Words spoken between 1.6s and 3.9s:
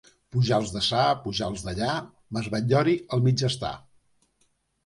de lla, Mas Batllori al mig està.